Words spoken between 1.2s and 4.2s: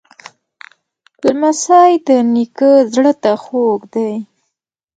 لمسی د نیکه زړه ته خوږ دی.